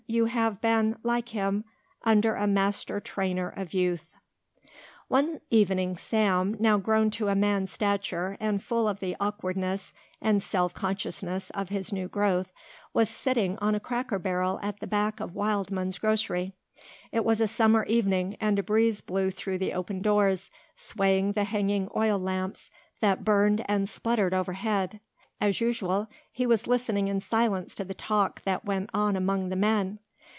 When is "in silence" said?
27.07-27.73